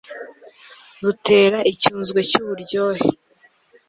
[1.03, 3.07] Rutera icyunzwe cyuburyohe